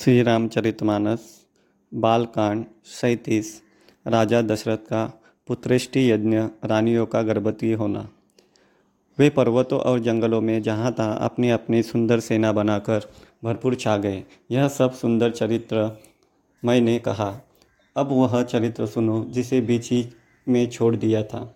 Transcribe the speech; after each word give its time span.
श्री 0.00 0.22
रामचरितमानस 0.22 1.46
बालकांड, 1.94 2.64
सैंतीस, 2.84 3.62
राजा 4.06 4.42
दशरथ 4.42 4.76
का 4.76 5.22
पुत्रेष्टि 5.46 6.10
यज्ञ, 6.10 6.38
रानियों 6.64 7.06
का 7.06 7.22
गर्भवती 7.22 7.72
होना। 7.72 8.08
वे 9.18 9.30
पर्वतों 9.30 9.80
और 9.80 9.98
जंगलों 9.98 10.40
में 10.40 10.62
जहाँ 10.62 10.92
तहाँ 10.92 11.18
अपनी 11.20 11.50
अपनी 11.50 11.82
सुंदर 11.82 12.20
सेना 12.20 12.52
बनाकर 12.52 13.00
भरपूर 13.44 13.74
छा 13.74 13.96
गए। 13.96 14.24
यह 14.50 14.68
सब 14.68 14.92
सुंदर 14.92 15.30
चरित्र 15.30 16.02
मैंने 16.64 16.98
कहा। 16.98 17.34
अब 17.96 18.08
वह 18.12 18.42
चरित्र 18.42 18.86
सुनो, 18.86 19.24
जिसे 19.24 19.60
बीच 19.60 19.92
ही 19.92 20.08
में 20.48 20.70
छोड़ 20.70 20.96
दिया 20.96 21.22
था। 21.22 21.54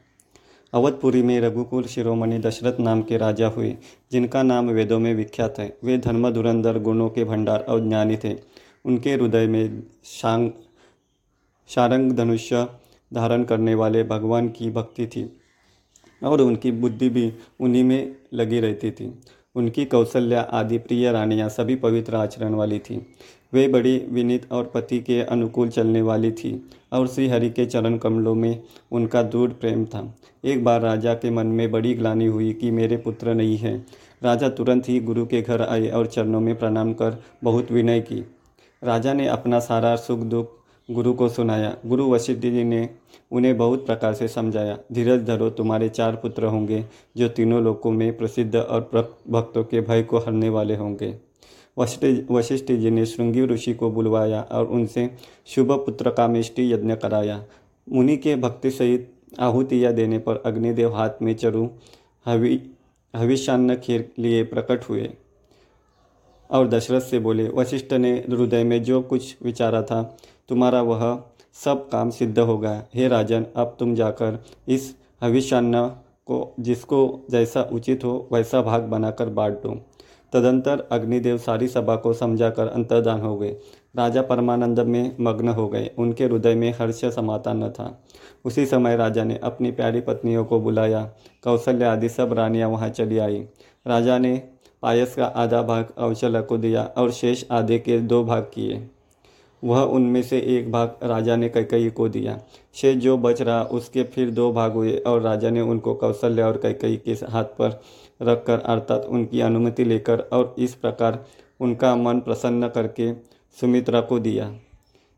अवधपुरी 0.73 1.23
में 1.23 1.41
रघुकुल 1.41 1.85
शिरोमणि 1.85 2.39
दशरथ 2.39 2.81
नाम 2.81 3.03
के 3.03 3.17
राजा 3.17 3.49
हुए, 3.49 3.77
जिनका 4.13 4.43
नाम 4.43 4.71
वेदों 4.71 4.99
में 4.99 5.15
विख्यात 5.15 5.59
है। 5.59 5.79
वे 5.85 5.99
धर्म 5.99 6.31
धुरंधर 6.31 6.79
गुणों 6.79 7.09
के 7.11 7.25
भंडार 7.25 7.61
और 7.61 7.89
ज्ञानी 7.89 8.17
थे। 8.17 8.37
उनके 8.85 9.13
हृदय 9.13 9.47
में 9.47 9.83
शांग 10.05 10.51
शारंग 11.69 12.13
धनुष्य 12.13 12.67
धारण 13.15 13.45
करने 13.45 13.75
वाले 13.75 14.03
भगवान 14.05 14.49
की 14.49 14.71
भक्ति 14.71 15.07
थी 15.07 15.41
और 16.23 16.41
उनकी 16.41 16.73
बुद्धि 16.73 17.09
भी 17.09 17.33
उन्हीं 17.61 17.85
में 17.85 18.17
लगी 18.35 18.61
रहती 18.61 18.91
थी। 18.91 19.19
उनकी 19.55 19.85
कौशल्या 19.85 20.41
आदि 20.41 20.79
प्रिय 20.79 21.13
रानियाँ 21.13 21.49
सभी 21.49 21.77
पवित्र 21.77 22.17
आचरण 22.17 22.55
वाली 22.55 22.79
थी। 22.79 23.07
वे 23.53 23.69
बड़ी 23.69 23.97
विनीत 24.11 24.53
और 24.53 24.65
पति 24.65 24.99
के 24.99 25.21
अनुकूल 25.23 25.69
चलने 25.69 26.03
वाली 26.03 26.31
थी 26.33 26.71
और 26.93 27.07
श्री 27.07 27.29
हरि 27.29 27.51
के 27.51 27.67
चरण 27.67 27.97
कमलों 27.99 28.35
में 28.35 28.63
उनका 28.93 29.23
दृढ़ 29.23 29.51
प्रेम 29.51 29.85
था। 29.85 30.03
एक 30.45 30.65
बार 30.65 30.81
राजा 30.81 31.15
के 31.15 31.31
मन 31.31 31.47
में 31.47 31.71
बड़ी 31.71 31.95
ग्लानी 31.95 32.27
हुई 32.27 32.53
कि 32.53 32.71
मेरे 32.71 32.97
पुत्र 32.97 33.35
नहीं 33.35 33.57
है। 33.57 33.77
राजा 34.23 34.49
तुरंत 34.49 34.89
ही 34.89 35.01
गुरु 35.01 35.27
के 35.27 35.43
घर 35.43 35.63
आए 35.63 35.89
और 35.89 36.07
चरणों 36.07 36.41
में 36.41 36.59
प्रणाम 36.59 36.93
कर 36.93 37.23
बहुत 37.45 37.73
विनय 37.73 38.01
की। 38.01 38.25
राजा 38.83 39.13
ने 39.13 39.27
अपना 39.29 39.59
सारा 39.59 39.97
सुख 39.97 40.19
दुख 40.19 40.57
गुरु 40.89 41.13
को 41.13 41.29
सुनाया। 41.29 41.75
गुरु 41.87 42.11
वशिष्ठ 42.11 42.41
जी 42.41 42.65
ने 42.65 42.89
उन्हें 43.31 43.57
बहुत 43.59 43.87
प्रकार 43.87 44.15
से 44.15 44.29
समझाया। 44.29 44.79
धीरज 44.93 45.25
धरो, 45.25 45.51
तुम्हारे 45.51 45.89
चार 45.89 46.17
पुत्र 46.17 46.45
होंगे, 46.45 46.85
जो 47.17 47.29
तीनों 47.29 47.63
लोकों 47.63 47.91
में 47.91 48.17
प्रसिद्ध 48.17 48.57
और 48.57 48.81
भक्तों 49.31 49.65
के 49.65 49.81
भय 49.81 50.03
को 50.03 50.19
हरने 50.19 50.49
वाले 50.49 50.77
होंगे। 50.77 51.28
वशिष्ठ 51.79 52.73
जी 52.73 52.91
ने 52.91 53.05
श्रृंगी 53.07 53.45
ऋषि 53.47 53.75
को 53.75 53.91
बुलवाया 53.91 54.41
और 54.43 54.67
उनसे 54.69 55.11
शुभ 55.47 55.73
पुत्र 55.77 56.11
का 56.11 56.27
मिष्टि 56.29 56.73
यज्ञ 56.73 56.95
कराया। 56.95 57.43
मुनि 57.87 58.17
के 58.17 58.35
भक्ति 58.37 58.71
सहित 58.71 59.13
आहुतियाँ 59.41 59.93
देने 59.93 60.19
पर 60.19 60.43
अग्निदेव 60.47 60.95
हाथ 60.95 61.23
में 61.23 61.35
चरु, 61.35 61.67
हवि 62.27 62.61
हविष्यान्न 63.15 63.77
खीर 63.77 64.11
लिए 64.19 64.43
प्रकट 64.45 64.89
हुए 64.89 65.09
और 66.51 66.69
दशरथ 66.69 67.01
से 67.01 67.19
बोले, 67.19 67.49
वशिष्ठ 67.49 67.93
ने 67.93 68.13
हृदय 68.31 68.65
में 68.65 68.83
जो 68.83 69.01
कुछ 69.03 69.37
विचारा 69.43 69.83
था, 69.83 70.03
तुम्हारा 70.49 70.83
वह 70.83 71.23
सब 71.55 71.89
काम 71.89 72.11
सिद्ध 72.11 72.39
होगा 72.39 72.73
हे 72.95 73.09
राजन, 73.09 73.47
अब 73.57 73.77
तुम 73.79 73.95
जाकर 73.95 74.39
इस 74.69 74.95
हविष्यान्न 75.23 75.87
को 76.27 76.55
जिसको 76.61 77.27
जैसा 77.31 77.63
उचित 77.73 78.05
हो, 78.05 78.29
वैसा 78.33 78.63
भाग 78.63 78.83
बनाकर 78.83 79.29
बांट 79.31 79.55
दो। 79.55 79.81
तदंतर 80.33 80.87
अग्निदेव 80.93 81.39
सारी 81.39 81.69
सभा 81.69 81.97
को 81.97 82.13
समझाकर 82.13 82.67
अंतर्दान 82.67 83.21
हो 83.21 83.37
गए। 83.37 83.57
राजा 83.97 84.23
परमानंद 84.23 84.81
में 84.81 85.17
मग्न 85.21 85.49
हो 85.49 85.69
गए। 85.69 85.91
उनके 85.99 86.25
हृदय 86.25 86.55
में 86.55 86.71
हर्ष 86.81 87.05
समाता 87.05 87.53
न 87.53 87.71
था। 87.71 88.03
उसी 88.45 88.67
समय 88.67 88.97
राजा 88.97 89.25
ने 89.25 89.41
अपनी 89.43 89.71
प्यारी 89.71 90.01
पत्नियों 90.01 90.45
को 90.45 90.61
बुलाया। 90.61 91.03
कौशल्य 91.45 91.85
आदि 91.85 92.09
सब 92.09 92.33
रानियाँ 92.33 92.69
वहाँ 92.69 92.89
चली 92.89 93.19
आई। 93.19 93.41
राजा 93.87 94.19
ने 94.19 94.37
पायस 94.83 95.15
का 95.15 95.27
आधा 95.27 95.63
भाग 95.63 95.89
अवचल 95.99 96.41
को 96.41 96.59
दिया 96.59 96.83
और 96.97 97.11
शेष 97.11 97.45
आधे 97.51 97.79
के 97.79 97.99
दो 97.99 98.25
भाग 98.25 98.43
किए। 98.55 98.89
वह 99.63 99.81
उनमें 99.81 100.23
से 100.23 100.39
एक 100.39 100.71
भाग 100.73 100.97
राजा 101.03 101.37
ने 101.37 101.49
कैकई 101.49 101.91
को 101.91 102.09
दिया। 102.09 102.39
शेष 102.75 102.97
जो 102.97 103.17
बच 103.19 103.43
रहा, 103.43 103.63
उसके 103.63 104.03
फिर 104.03 104.31
दो 104.31 104.53
भाग 104.53 104.73
हुए 104.73 104.97
और 104.97 105.21
राजा 105.21 105.51
ने 105.51 105.61
उनको 105.61 105.95
कौशल्य 105.95 106.43
और 106.43 106.57
कैकई 106.57 106.97
के 106.97 107.13
हाथ 107.13 107.45
पर 107.45 107.81
रखकर, 108.23 108.59
अर्थात 108.59 109.05
उनकी 109.05 109.41
अनुमति 109.41 109.85
लेकर 109.85 110.21
और 110.21 110.55
इस 110.59 110.75
प्रकार 110.75 111.25
उनका 111.61 111.97
मन 111.97 112.21
प्रसन्न 112.21 112.69
करके 112.69 113.13
सुमित्रा 113.61 114.01
को 114.01 114.19
दिया। 114.19 114.55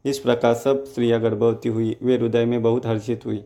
इस 0.05 0.19
प्रकार 0.19 0.55
सब 0.55 0.85
स्त्रियाँ 0.85 1.21
गर्भवती 1.21 1.69
हुई, 1.69 1.97
वे 2.03 2.17
हृदय 2.17 2.45
में 2.45 2.63
बहुत 2.63 2.87
हर्षित 2.87 3.27
हुई। 3.27 3.45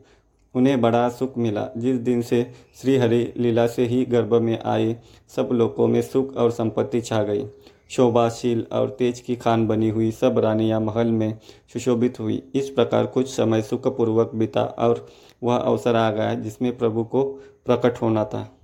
उन्हें 0.54 0.80
बड़ा 0.80 1.08
सुख 1.08 1.38
मिला। 1.38 1.68
जिस 1.76 1.96
दिन 1.96 2.22
से 2.22 2.52
श्री 2.82 2.96
हरि 2.96 3.32
लीला 3.36 3.66
से 3.66 3.86
ही 3.86 4.04
गर्भ 4.04 4.34
में 4.34 4.62
आए, 4.62 4.96
सब 5.28 5.48
लोगों 5.52 5.88
में 5.88 6.02
सुख 6.02 6.36
और 6.36 6.50
संपत्ति 6.50 7.00
छा 7.00 7.22
गई। 7.22 7.46
शोभाशील 7.90 8.66
और 8.72 8.90
तेज 8.90 9.20
की 9.20 9.36
खान 9.36 9.66
बनी 9.66 9.88
हुई 9.88 10.10
सब 10.10 10.38
रानियाँ 10.38 10.80
महल 10.80 11.06
में 11.06 11.38
सुशोभित 11.72 12.20
हुई। 12.20 12.42
इस 12.54 12.70
प्रकार 12.70 13.06
कुछ 13.06 13.28
समय 13.28 13.62
सुखपूर्वक 13.62 14.30
बीता 14.34 14.64
और 14.64 15.06
वह 15.42 15.56
अवसर 15.56 15.96
आ 15.96 16.10
गया 16.10 16.34
जिसमें 16.34 16.78
प्रभु 16.78 17.04
को 17.04 17.22
प्रकट 17.66 18.02
होना 18.02 18.24
था। 18.24 18.56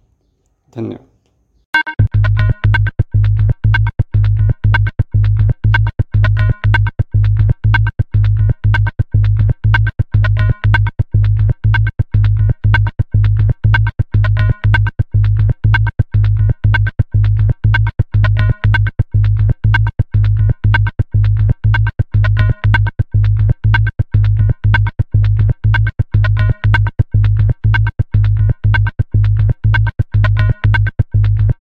धन्यवाद 0.75 1.08